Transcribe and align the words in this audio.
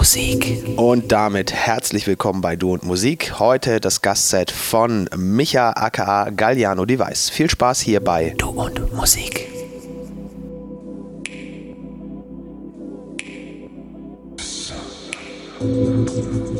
Musik. 0.00 0.64
Und 0.76 1.12
damit 1.12 1.52
herzlich 1.52 2.06
willkommen 2.06 2.40
bei 2.40 2.56
Du 2.56 2.72
und 2.72 2.84
Musik. 2.84 3.38
Heute 3.38 3.80
das 3.80 4.00
Gastset 4.00 4.50
von 4.50 5.10
Micha 5.14 5.72
aka 5.72 6.30
Galliano 6.30 6.86
Device. 6.86 7.28
Viel 7.28 7.50
Spaß 7.50 7.80
hier 7.80 8.02
bei 8.02 8.32
Du 8.38 8.48
und 8.48 8.94
Musik. 8.94 9.46
Musik 15.60 16.50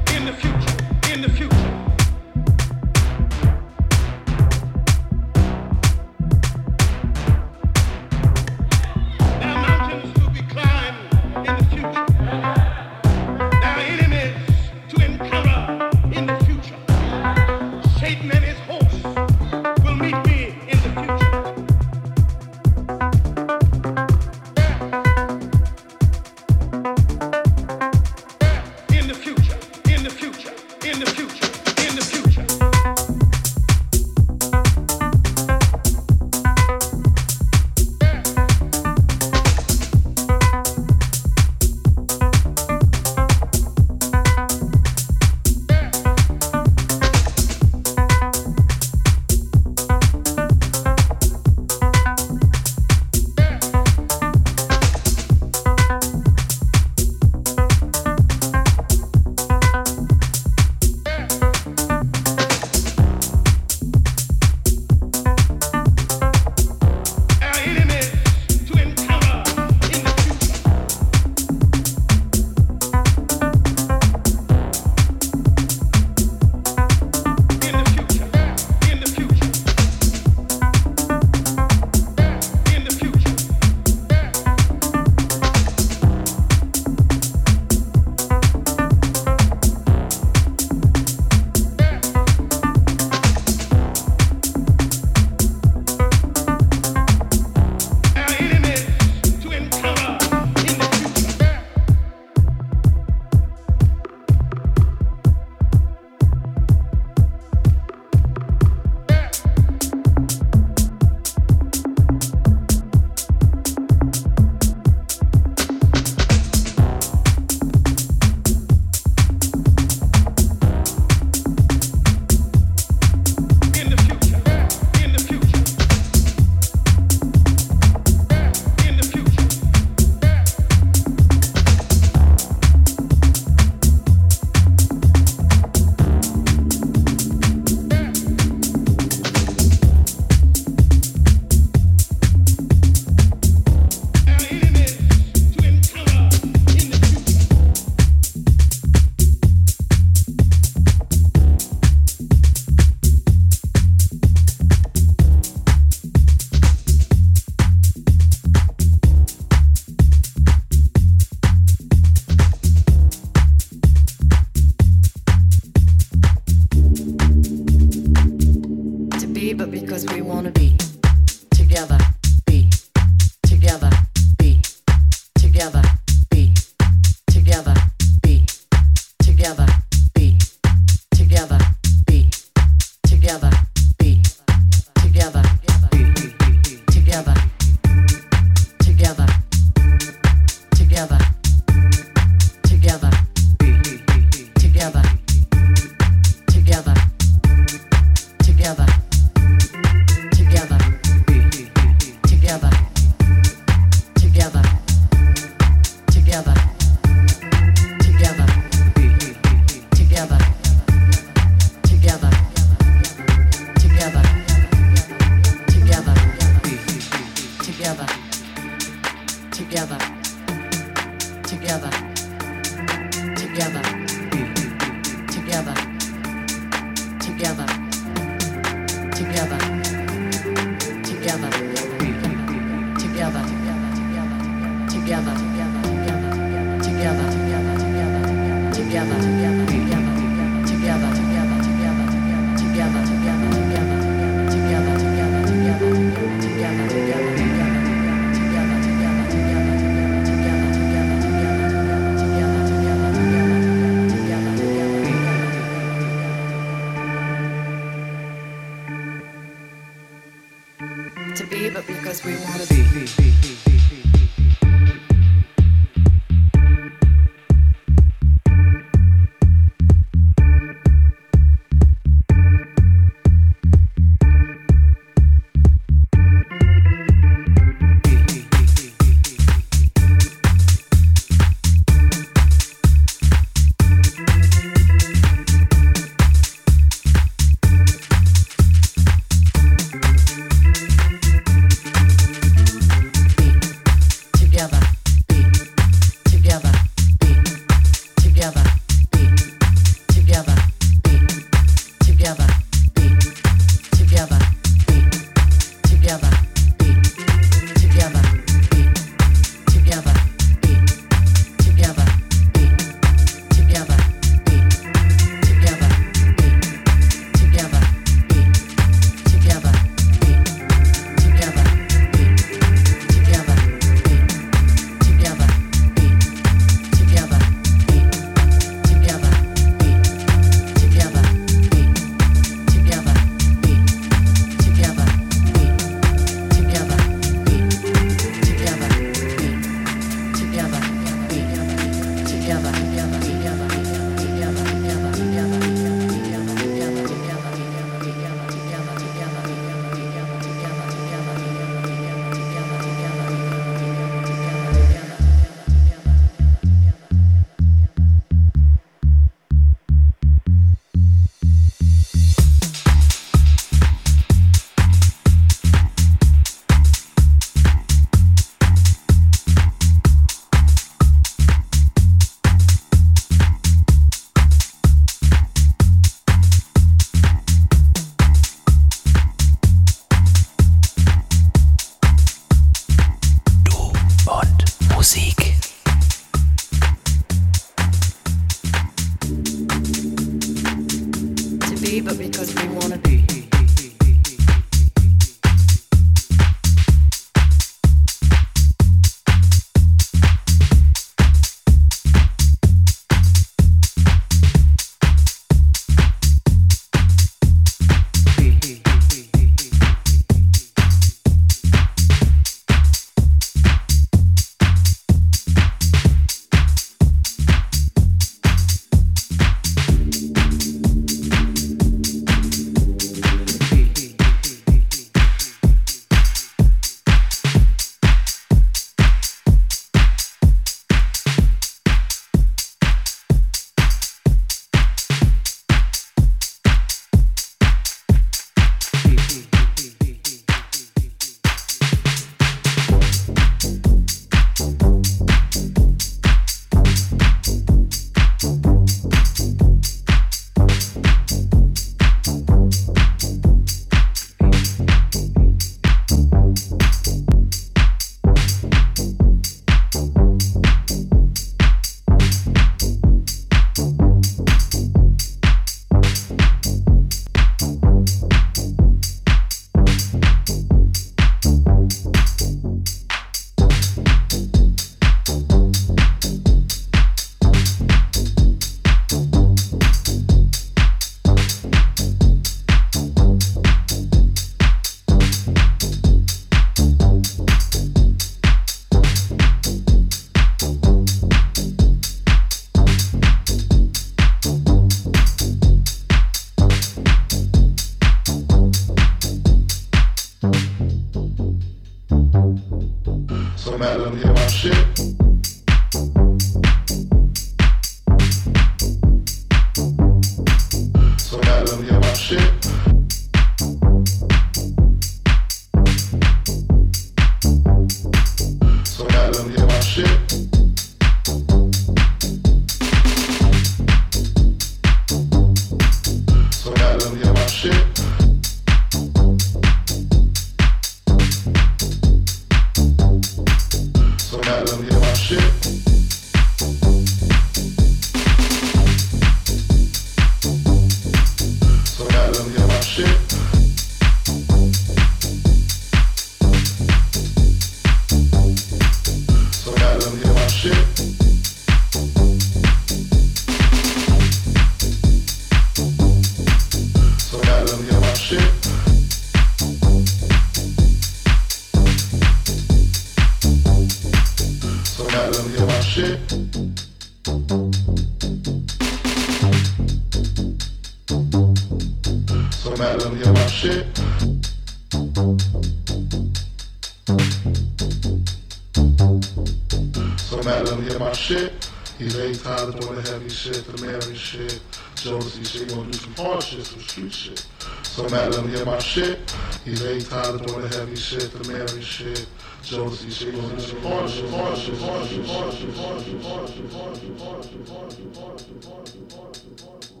shows 585.04 585.36
and 585.36 585.46
shit, 585.46 585.68
gonna 585.68 585.84
do 585.90 585.98
some 585.98 586.14
hard 586.14 586.42
shit, 586.42 586.64
some 586.64 586.80
street 586.80 587.12
shit. 587.12 587.46
So 587.82 588.08
man, 588.08 588.30
let 588.30 588.42
me 588.42 588.52
letting 588.52 588.56
hear 588.56 588.64
my 588.64 588.78
shit. 588.78 589.18
He's 589.62 589.84
ain't 589.84 590.08
tired 590.08 590.36
of 590.36 590.46
doing 590.46 590.62
the 590.62 590.68
heavy 590.68 590.96
shit, 590.96 591.30
the 591.30 591.46
Mary 591.52 591.82
shit. 591.82 592.26
Jonesy 592.62 593.10
shit, 593.10 593.34
gonna 593.34 593.54
do 593.54 593.60
some 593.60 593.82
hard 593.82 594.08
shit, 594.08 594.30
hard 594.30 594.56
shit, 594.56 594.78
hard 594.78 595.06
shit, 595.06 595.26
hard 595.26 595.52
shit, 595.52 595.76
hard 595.76 596.00
shit, 596.00 596.22
hard 596.22 596.48
shit, 596.48 596.72
hard 596.72 596.96
shit, 596.96 597.20
hard 597.20 597.44
shit, 597.44 597.68
hard 597.68 597.92
shit, 597.92 598.16
hard 598.16 598.40
shit, 598.40 598.64
hard 598.64 599.36
shit, 599.36 599.60
hard 599.60 599.84
shit. 599.84 600.00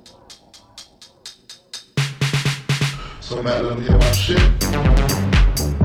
So 3.20 3.42
man, 3.42 3.66
let 3.66 3.78
me 3.78 3.84
letting 3.84 3.84
hear 3.84 3.98
my 3.98 4.12
shit. 4.12 5.83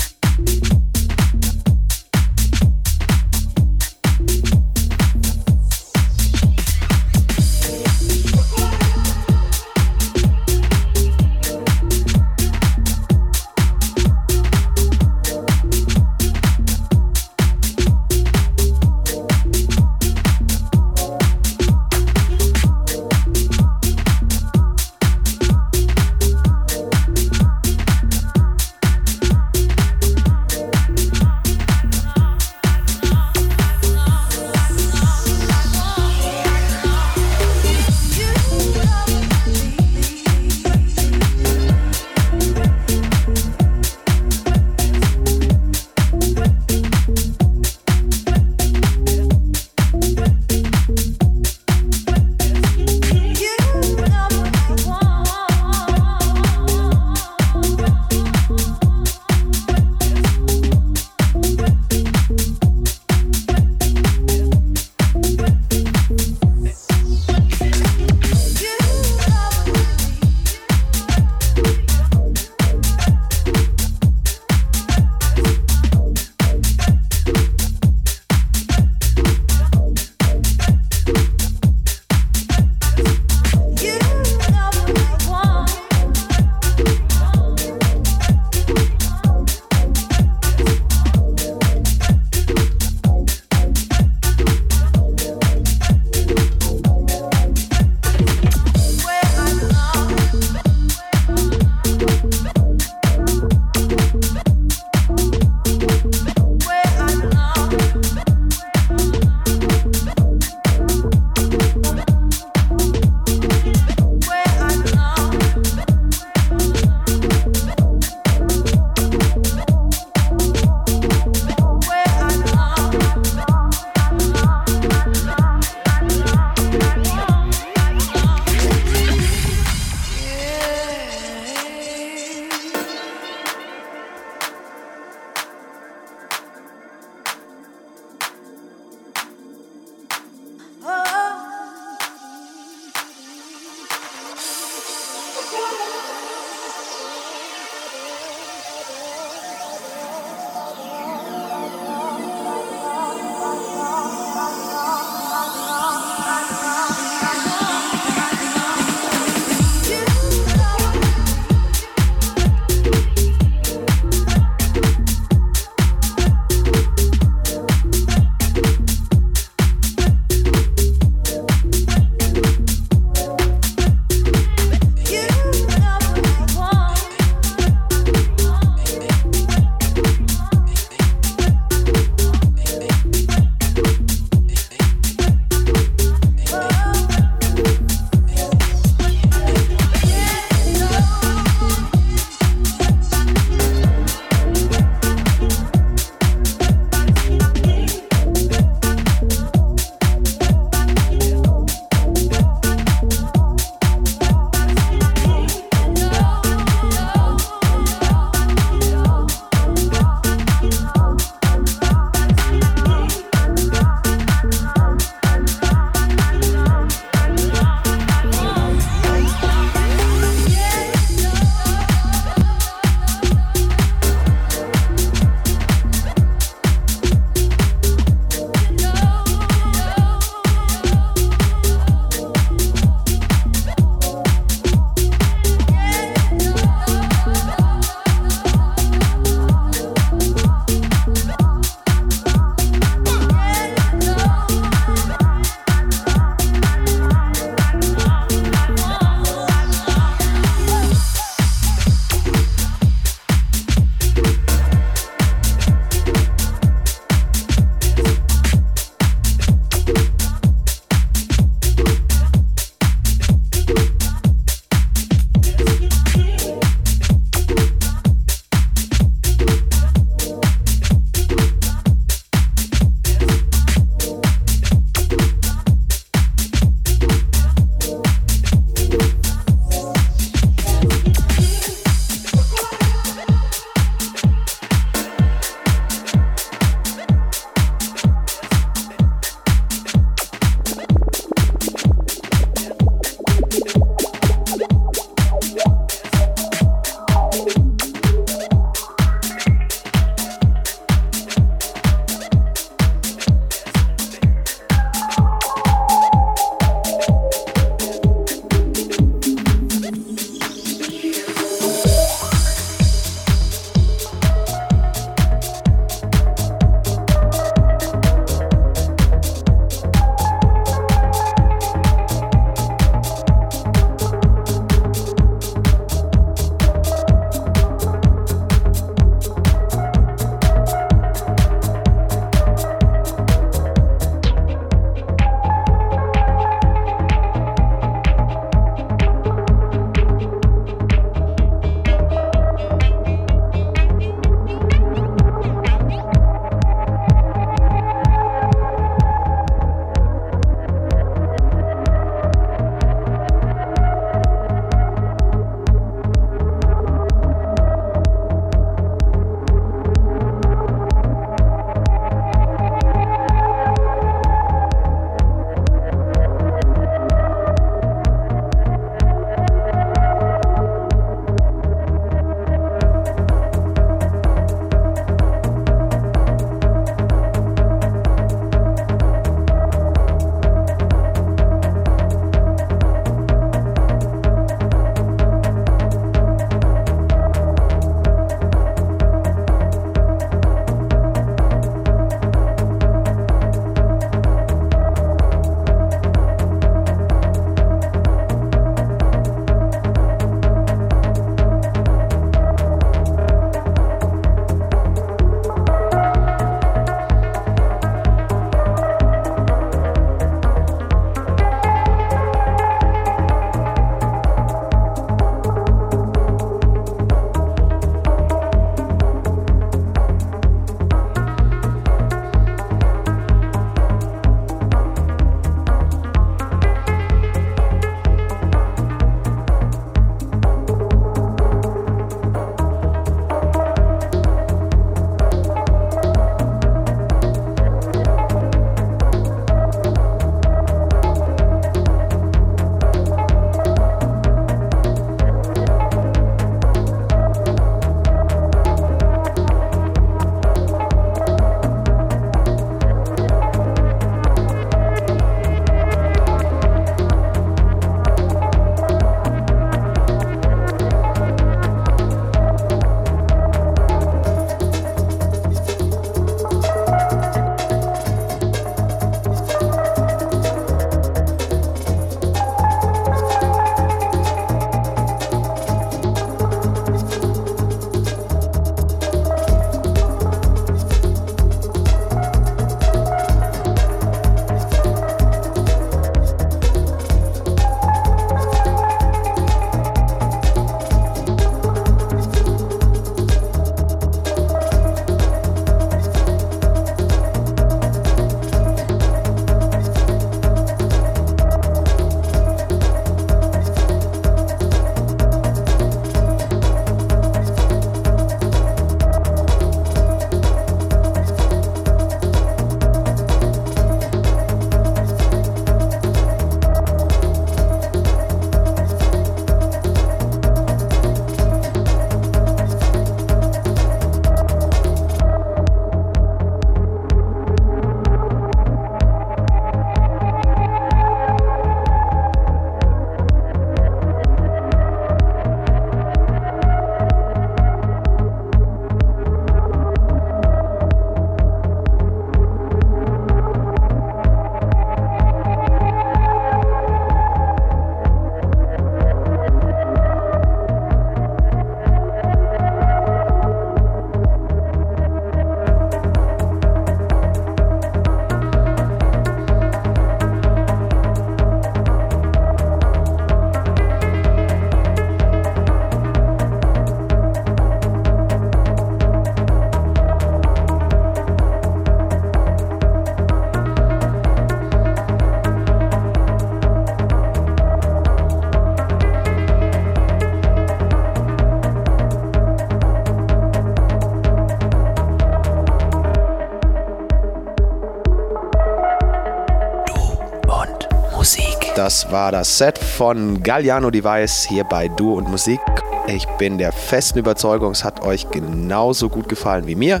War 592.10 592.32
das 592.32 592.58
Set 592.58 592.78
von 592.78 593.42
Galliano 593.42 593.90
Device 593.90 594.44
hier 594.44 594.64
bei 594.64 594.88
Du 594.88 595.14
und 595.14 595.28
Musik. 595.28 595.60
Ich 596.06 596.26
bin 596.38 596.56
der 596.56 596.72
festen 596.72 597.18
Überzeugung, 597.18 597.72
es 597.72 597.84
hat 597.84 598.02
euch 598.02 598.30
genauso 598.30 599.10
gut 599.10 599.28
gefallen 599.28 599.66
wie 599.66 599.74
mir. 599.74 600.00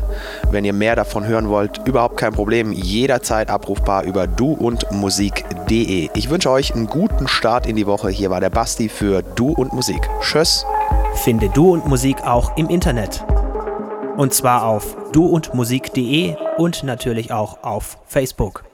Wenn 0.50 0.64
ihr 0.64 0.72
mehr 0.72 0.96
davon 0.96 1.26
hören 1.26 1.48
wollt, 1.50 1.86
überhaupt 1.86 2.16
kein 2.16 2.32
Problem, 2.32 2.72
jederzeit 2.72 3.50
abrufbar 3.50 4.04
über 4.04 4.26
duundmusik.de. 4.26 6.08
Ich 6.14 6.30
wünsche 6.30 6.50
euch 6.50 6.74
einen 6.74 6.86
guten 6.86 7.28
Start 7.28 7.66
in 7.66 7.76
die 7.76 7.86
Woche. 7.86 8.08
Hier 8.08 8.30
war 8.30 8.40
der 8.40 8.50
Basti 8.50 8.88
für 8.88 9.22
Du 9.22 9.52
und 9.52 9.74
Musik. 9.74 10.08
Tschüss. 10.20 10.64
Finde 11.14 11.50
Du 11.50 11.72
und 11.72 11.86
Musik 11.86 12.24
auch 12.24 12.56
im 12.56 12.68
Internet. 12.68 13.24
Und 14.16 14.32
zwar 14.32 14.64
auf 14.64 14.96
duundmusik.de 15.12 16.36
und 16.56 16.84
natürlich 16.84 17.32
auch 17.32 17.62
auf 17.62 17.98
Facebook. 18.06 18.67